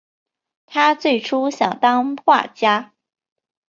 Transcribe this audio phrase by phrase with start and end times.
[0.65, 2.91] 他最初想当画家。